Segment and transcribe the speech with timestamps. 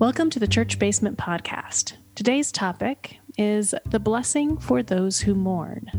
[0.00, 1.92] Welcome to the Church Basement Podcast.
[2.14, 5.90] Today's topic is the blessing for those who mourn.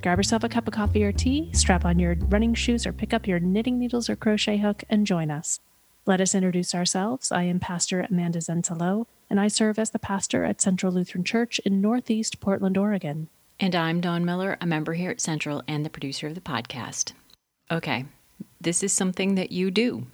[0.00, 3.12] Grab yourself a cup of coffee or tea, strap on your running shoes, or pick
[3.12, 5.60] up your knitting needles or crochet hook and join us.
[6.06, 7.30] Let us introduce ourselves.
[7.30, 11.58] I am Pastor Amanda Zentalo, and I serve as the pastor at Central Lutheran Church
[11.58, 13.28] in Northeast Portland, Oregon.
[13.60, 17.12] And I'm Dawn Miller, a member here at Central and the producer of the podcast.
[17.70, 18.06] Okay,
[18.62, 20.06] this is something that you do,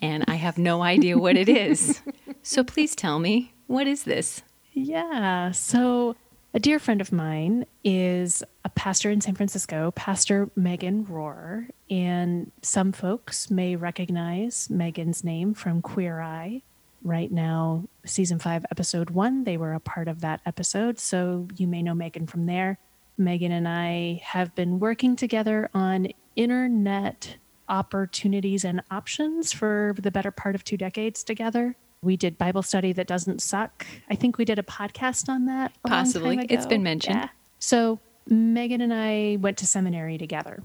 [0.00, 2.00] and I have no idea what it is.
[2.44, 4.42] so please tell me, what is this?
[4.72, 6.14] Yeah, so
[6.52, 12.52] a dear friend of mine is a pastor in San Francisco, Pastor Megan Rohrer, and
[12.62, 16.62] some folks may recognize Megan's name from Queer Eye.
[17.02, 21.66] Right now, season five, episode one, they were a part of that episode, so you
[21.66, 22.78] may know Megan from there.
[23.16, 27.36] Megan and I have been working together on internet
[27.68, 31.76] opportunities and options for the better part of two decades together.
[32.04, 33.86] We did Bible study that doesn't suck.
[34.10, 35.72] I think we did a podcast on that.
[35.86, 36.38] Possibly.
[36.50, 37.16] It's been mentioned.
[37.16, 37.28] Yeah.
[37.58, 40.62] So Megan and I went to seminary together,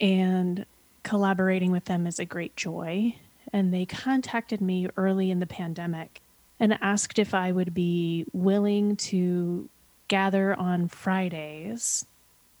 [0.00, 0.66] and
[1.02, 3.14] collaborating with them is a great joy.
[3.52, 6.20] And they contacted me early in the pandemic
[6.58, 9.68] and asked if I would be willing to
[10.08, 12.04] gather on Fridays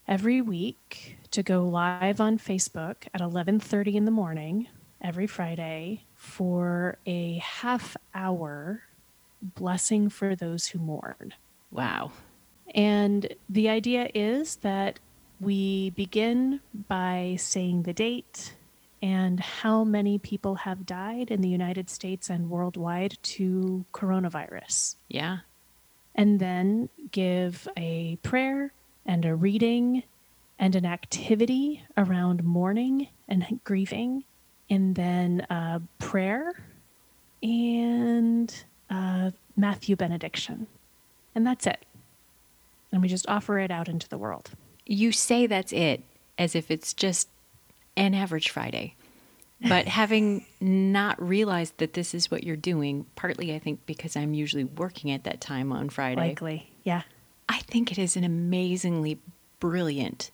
[0.06, 4.68] every week to go live on Facebook at 11:30 in the morning
[5.00, 8.82] every Friday for a half hour
[9.42, 11.34] blessing for those who mourn.
[11.70, 12.12] Wow.
[12.74, 14.98] And the idea is that
[15.40, 18.54] we begin by saying the date
[19.02, 24.96] and how many people have died in the United States and worldwide to coronavirus.
[25.08, 25.38] Yeah
[26.14, 28.72] and then give a prayer
[29.04, 30.02] and a reading
[30.58, 34.24] and an activity around mourning and grieving,
[34.74, 36.52] and then a prayer
[37.42, 40.66] and a Matthew benediction.
[41.34, 41.84] And that's it.
[42.90, 44.50] And we just offer it out into the world.
[44.84, 46.02] You say that's it
[46.38, 47.28] as if it's just
[47.96, 48.96] an average Friday.
[49.60, 54.34] But having not realized that this is what you're doing, partly I think because I'm
[54.34, 56.20] usually working at that time on Friday.
[56.20, 57.02] Likely, yeah.
[57.48, 59.18] I think it is an amazingly
[59.60, 60.32] brilliant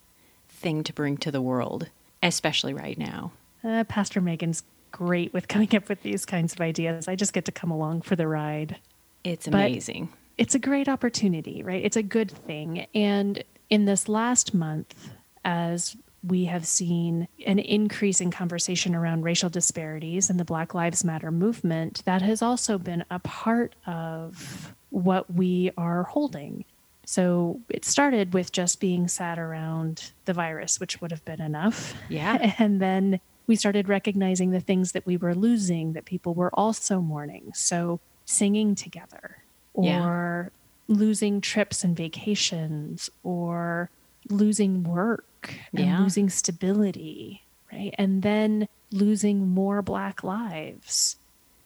[0.49, 1.91] thing to bring to the world,
[2.23, 3.33] especially right now.
[3.65, 4.63] Uh, Pastor Megan's
[4.93, 7.09] great with coming up with these kinds of ideas.
[7.09, 8.77] I just get to come along for the ride.
[9.25, 10.07] It's amazing.
[10.07, 11.85] But it's a great opportunity, right?
[11.85, 12.87] It's a good thing.
[12.95, 15.11] And in this last month,
[15.45, 21.05] as we have seen an increase in conversation around racial disparities and the Black Lives
[21.05, 22.03] Matter movement.
[22.05, 26.65] That has also been a part of what we are holding.
[27.07, 31.95] So it started with just being sad around the virus, which would have been enough.
[32.09, 32.55] Yeah.
[32.59, 33.21] And then
[33.51, 37.51] we started recognizing the things that we were losing that people were also mourning.
[37.53, 39.39] So singing together
[39.75, 40.95] or yeah.
[40.97, 43.91] losing trips and vacations or
[44.29, 45.99] losing work and yeah.
[45.99, 47.93] losing stability, right?
[47.99, 51.17] And then losing more Black lives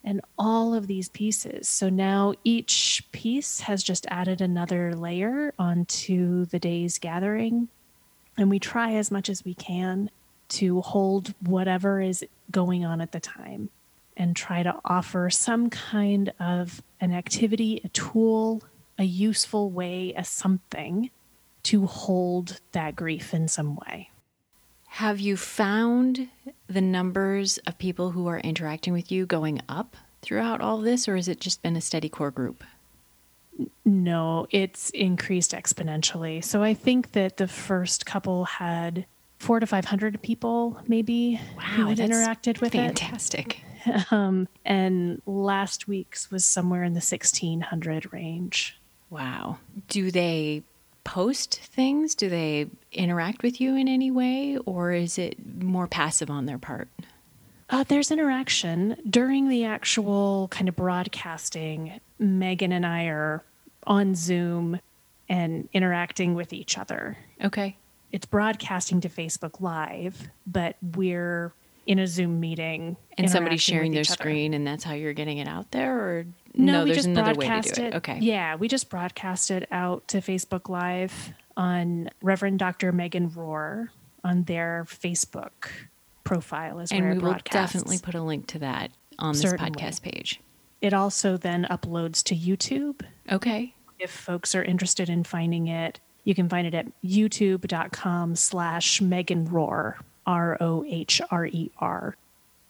[0.02, 1.68] and all of these pieces.
[1.68, 7.68] So now each piece has just added another layer onto the day's gathering.
[8.38, 10.08] And we try as much as we can
[10.54, 13.70] to hold whatever is going on at the time
[14.16, 18.62] and try to offer some kind of an activity, a tool,
[18.98, 21.10] a useful way, a something
[21.64, 24.10] to hold that grief in some way.
[24.88, 26.28] Have you found
[26.68, 31.16] the numbers of people who are interacting with you going up throughout all this, or
[31.16, 32.62] has it just been a steady core group?
[33.84, 36.44] No, it's increased exponentially.
[36.44, 39.06] So I think that the first couple had
[39.44, 43.40] four to 500 people maybe wow, who had interacted with fantastic.
[43.48, 43.52] it.
[43.52, 43.60] Fantastic.
[44.10, 48.78] Um, and last week's was somewhere in the 1600 range.
[49.10, 49.58] Wow.
[49.88, 50.62] Do they
[51.04, 52.14] post things?
[52.14, 56.56] Do they interact with you in any way, or is it more passive on their
[56.56, 56.88] part?
[57.68, 62.00] Uh, there's interaction during the actual kind of broadcasting.
[62.18, 63.42] Megan and I are
[63.86, 64.80] on Zoom
[65.28, 67.18] and interacting with each other.
[67.44, 67.76] Okay.
[68.14, 71.52] It's broadcasting to Facebook Live, but we're
[71.84, 72.96] in a Zoom meeting.
[73.18, 75.98] And somebody's sharing their screen, and that's how you're getting it out there?
[75.98, 77.88] Or no, no we there's just another way broadcast to do it.
[77.88, 77.96] it.
[77.96, 78.18] Okay.
[78.20, 82.92] Yeah, we just broadcast it out to Facebook Live on Reverend Dr.
[82.92, 83.88] Megan Rohrer
[84.22, 85.70] on their Facebook
[86.22, 90.02] profile as and where we will definitely put a link to that on this podcast
[90.02, 90.40] page.
[90.80, 93.00] It also then uploads to YouTube.
[93.32, 93.74] Okay.
[93.98, 99.46] If folks are interested in finding it, you can find it at youtube.com slash Megan
[99.48, 99.94] Rohrer,
[100.26, 102.16] R O H R E R.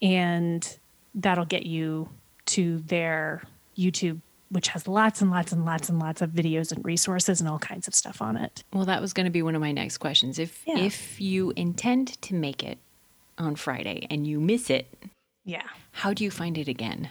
[0.02, 0.76] And
[1.14, 2.08] that'll get you
[2.46, 3.42] to their
[3.78, 4.20] YouTube,
[4.50, 7.58] which has lots and lots and lots and lots of videos and resources and all
[7.58, 8.62] kinds of stuff on it.
[8.72, 10.38] Well, that was going to be one of my next questions.
[10.38, 10.78] If Yeah.
[10.78, 12.78] if you intend to make it
[13.38, 14.86] on Friday and you miss it,
[15.44, 15.62] Yeah.
[15.92, 17.08] how do you find it again?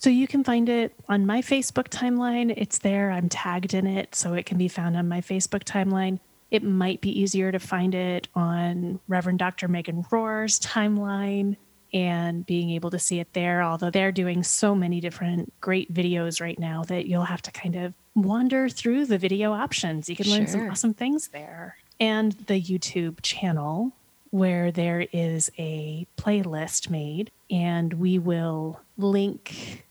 [0.00, 2.54] So you can find it on my Facebook timeline.
[2.56, 3.10] It's there.
[3.10, 6.20] I'm tagged in it, so it can be found on my Facebook timeline.
[6.50, 9.68] It might be easier to find it on Reverend Dr.
[9.68, 11.56] Megan Rohrer's timeline
[11.92, 16.40] and being able to see it there, although they're doing so many different great videos
[16.40, 20.08] right now that you'll have to kind of wander through the video options.
[20.08, 21.76] You can learn some awesome things there.
[22.00, 23.92] And the YouTube channel
[24.30, 29.84] where there is a playlist made, and we will link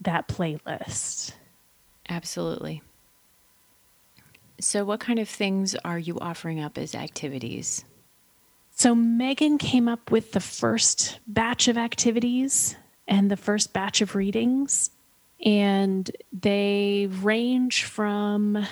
[0.00, 1.32] that playlist.
[2.08, 2.82] Absolutely.
[4.60, 7.84] So, what kind of things are you offering up as activities?
[8.70, 12.76] So, Megan came up with the first batch of activities
[13.06, 14.90] and the first batch of readings,
[15.44, 18.66] and they range from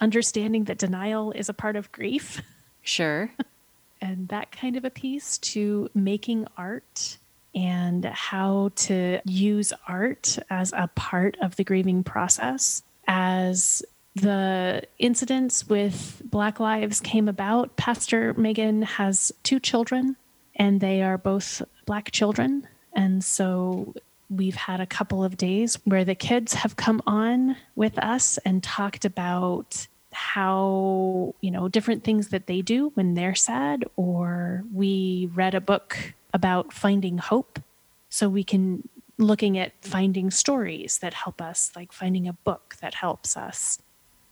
[0.00, 2.42] understanding that denial is a part of grief
[2.82, 3.30] Sure.
[4.00, 7.18] and that kind of a piece to making art
[7.54, 12.82] and how to use art as a part of the grieving process.
[13.06, 13.82] As
[14.14, 20.16] the incidents with Black Lives came about, Pastor Megan has two children,
[20.56, 22.66] and they are both Black children.
[22.92, 23.94] And so
[24.28, 28.62] we've had a couple of days where the kids have come on with us and
[28.62, 35.30] talked about how, you know, different things that they do when they're sad, or we
[35.34, 37.60] read a book about finding hope.
[38.08, 38.88] So we can
[39.18, 43.78] looking at finding stories that help us, like finding a book that helps us.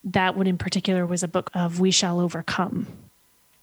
[0.03, 2.87] That one in particular was a book of We Shall Overcome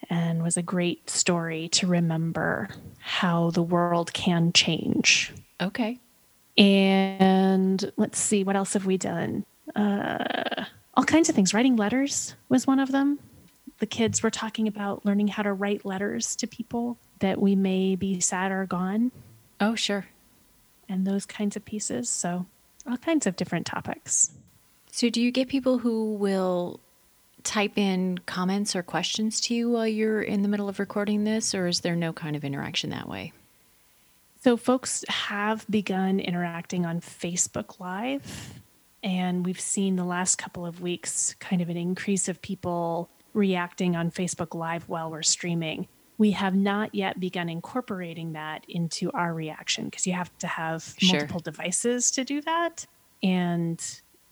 [0.09, 5.33] and was a great story to remember how the world can change.
[5.59, 5.99] Okay.
[6.57, 9.45] And let's see, what else have we done?
[9.75, 11.53] Uh, all kinds of things.
[11.53, 13.19] Writing letters was one of them.
[13.79, 17.95] The kids were talking about learning how to write letters to people that we may
[17.95, 19.11] be sad or gone,
[19.59, 20.05] Oh, sure.
[20.89, 22.09] and those kinds of pieces.
[22.09, 22.45] So,
[22.87, 24.31] all kinds of different topics.
[24.91, 26.79] So, do you get people who will
[27.43, 31.53] type in comments or questions to you while you're in the middle of recording this,
[31.55, 33.31] or is there no kind of interaction that way?
[34.43, 38.59] So, folks have begun interacting on Facebook Live,
[39.03, 43.95] and we've seen the last couple of weeks kind of an increase of people reacting
[43.95, 45.87] on Facebook Live while we're streaming.
[46.17, 50.95] We have not yet begun incorporating that into our reaction because you have to have
[50.97, 51.19] Sure.
[51.19, 52.85] multiple devices to do that.
[53.21, 53.81] And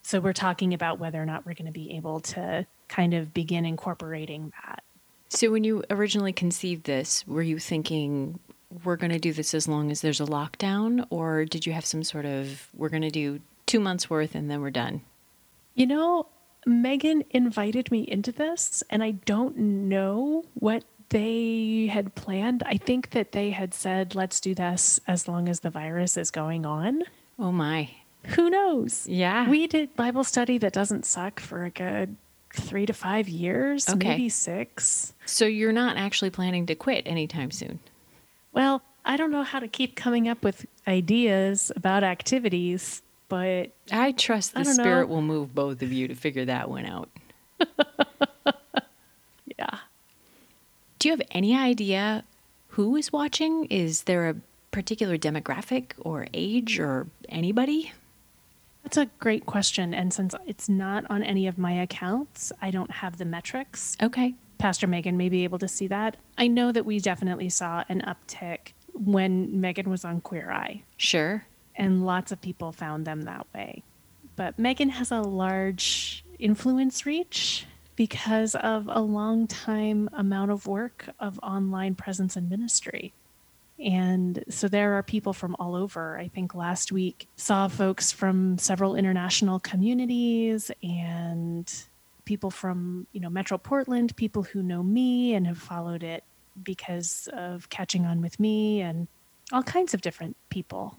[0.02, 3.34] so, we're talking about whether or not we're going to be able to kind of
[3.34, 4.84] begin incorporating that.
[5.30, 8.40] So, when you originally conceived this, were you thinking
[8.84, 11.86] we're going to do this as long as there's a lockdown, or did you have
[11.86, 15.02] some sort of we're going to do two months worth and then we're done?
[15.76, 16.28] You know,
[16.66, 20.84] Megan invited me into this, and I don't know what
[21.14, 22.64] they had planned.
[22.66, 26.32] I think that they had said, let's do this as long as the virus is
[26.32, 27.04] going on.
[27.40, 27.90] Oh my.
[28.36, 29.08] Who knows?
[29.08, 29.48] Yeah.
[29.50, 32.16] We did Bible study that doesn't suck for a good
[32.52, 34.10] three to five years, Okay.
[34.10, 35.14] maybe six.
[35.26, 37.80] So, you're not actually planning to quit anytime soon?
[38.52, 44.12] Well, I don't know how to keep coming up with ideas about activities, but I
[44.14, 44.84] trust the I don't know.
[44.84, 47.10] spirit will move both of you to figure that one out.
[49.58, 49.80] yeah.
[51.04, 52.24] Do you have any idea
[52.70, 53.66] who is watching?
[53.66, 54.36] Is there a
[54.72, 57.92] particular demographic or age or anybody?
[58.84, 59.94] That's a great question.
[59.94, 63.98] And since it's not on any of my accounts, I don't have the metrics.
[64.02, 64.36] Okay.
[64.60, 66.16] Pastor Megan may be able to see that.
[66.38, 71.44] I know that we definitely saw an uptick when Megan was on Queer Eye, Sure.
[71.76, 73.84] and lots of people found them that way.
[74.38, 81.06] But Megan has a large influence reach because of a long time amount of work
[81.20, 83.14] of online presence and ministry.
[83.80, 86.18] And so there are people from all over.
[86.18, 91.72] I think last week saw folks from several international communities and
[92.26, 96.24] people from, you know, Metro Portland, people who know me and have followed it
[96.62, 99.08] because of catching on with me and
[99.52, 100.96] all kinds of different people.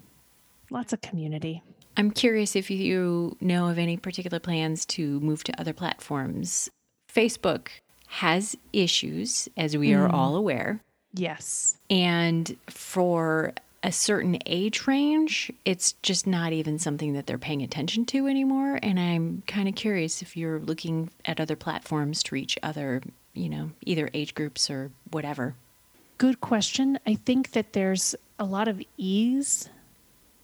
[0.70, 1.62] Lots of community.
[1.96, 6.70] I'm curious if you know of any particular plans to move to other platforms.
[7.14, 7.68] Facebook
[8.08, 10.12] has issues, as we are mm.
[10.12, 10.80] all aware.
[11.14, 11.76] Yes.
[11.88, 13.52] And for
[13.82, 18.78] a certain age range, it's just not even something that they're paying attention to anymore.
[18.82, 23.02] And I'm kind of curious if you're looking at other platforms to reach other,
[23.34, 25.54] you know, either age groups or whatever.
[26.16, 26.98] Good question.
[27.06, 29.68] I think that there's a lot of ease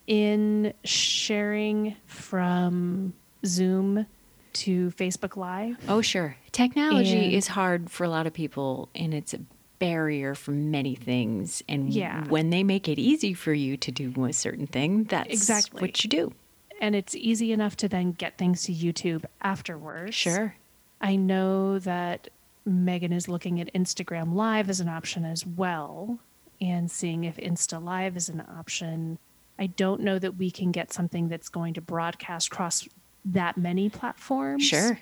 [0.07, 3.15] in sharing from
[3.47, 4.07] Zoom
[4.55, 5.77] to Facebook Live.
[5.89, 6.37] Oh, sure.
[6.53, 9.41] Technology and, is hard for a lot of people, and it's a
[9.79, 11.63] barrier for many things.
[11.69, 12.27] And yeah.
[12.29, 16.05] when they make it easy for you to do a certain thing, that's exactly what
[16.05, 16.33] you do.
[16.81, 20.15] And it's easy enough to then get things to YouTube afterwards.
[20.15, 20.55] Sure.
[21.01, 22.29] I know that
[22.65, 26.19] Megan is looking at Instagram Live as an option as well
[26.61, 29.19] and seeing if Insta Live is an option.
[29.59, 32.87] I don't know that we can get something that's going to broadcast across
[33.25, 34.65] that many platforms.
[34.65, 34.99] Sure.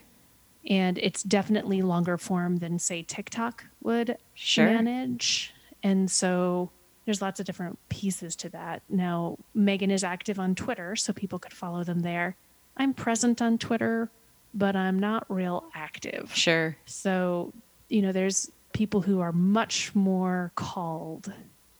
[0.68, 4.66] And it's definitely longer form than, say, TikTok would sure.
[4.66, 5.54] manage.
[5.82, 6.70] And so
[7.04, 8.82] there's lots of different pieces to that.
[8.88, 12.36] Now, Megan is active on Twitter, so people could follow them there.
[12.76, 14.10] I'm present on Twitter,
[14.52, 16.30] but I'm not real active.
[16.34, 16.76] Sure.
[16.84, 17.54] So,
[17.88, 21.32] you know, there's people who are much more called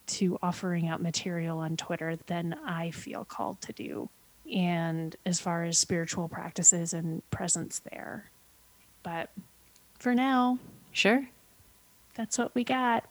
[0.07, 4.09] to offering out material on Twitter than I feel called to do
[4.53, 8.31] and as far as spiritual practices and presence there.
[9.03, 9.29] But
[9.97, 10.59] for now,
[10.91, 11.27] sure.
[12.15, 13.05] That's what we got.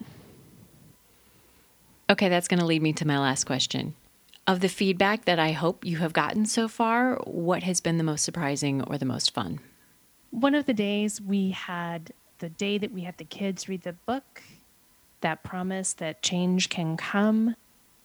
[2.11, 3.95] Okay, that's going to lead me to my last question.
[4.47, 8.05] Of the feedback that I hope you have gotten so far, what has been the
[8.05, 9.61] most surprising or the most fun?
[10.31, 13.93] One of the days we had the day that we had the kids read the
[13.93, 14.43] book,
[15.21, 17.57] that promise that change can come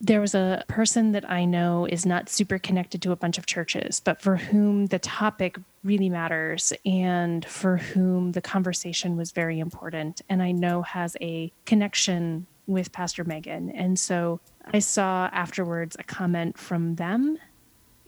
[0.03, 3.45] there was a person that I know is not super connected to a bunch of
[3.45, 9.59] churches, but for whom the topic really matters and for whom the conversation was very
[9.59, 10.21] important.
[10.27, 13.69] And I know has a connection with Pastor Megan.
[13.71, 14.41] And so
[14.73, 17.37] I saw afterwards a comment from them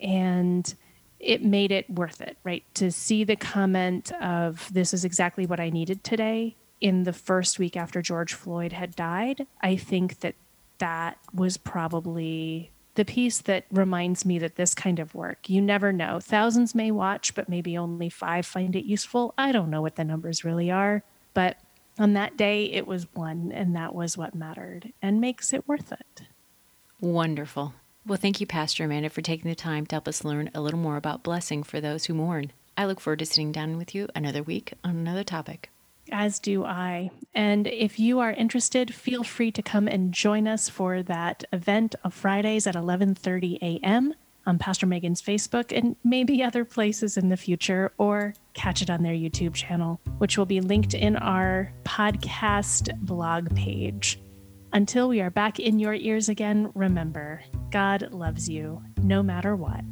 [0.01, 0.75] and
[1.21, 2.65] it made it worth it, right?
[2.73, 7.57] To see the comment of this is exactly what I needed today in the first
[7.57, 9.47] week after George Floyd had died.
[9.61, 10.35] I think that
[10.79, 15.91] that was probably the piece that reminds me that this kind of work, you never
[15.91, 16.20] know.
[16.20, 19.34] Thousands may watch, but maybe only five find it useful.
[19.38, 21.03] I don't know what the numbers really are,
[21.34, 21.58] but
[22.00, 25.91] on that day, it was one, and that was what mattered and makes it worth
[25.91, 26.24] it.
[27.00, 27.74] Wonderful.
[28.05, 30.79] Well, thank you, Pastor Amanda, for taking the time to help us learn a little
[30.79, 32.51] more about blessing for those who mourn.
[32.77, 35.70] I look forward to sitting down with you another week on another topic
[36.12, 37.12] as do I.
[37.33, 41.95] And if you are interested, feel free to come and join us for that event
[42.03, 44.13] of Fridays at 11:30 a.m.
[44.45, 49.03] on Pastor Megan's Facebook and maybe other places in the future or catch it on
[49.03, 54.19] their YouTube channel, which will be linked in our podcast blog page.
[54.74, 59.85] Until we are back in your ears again, remember, God loves you no matter what.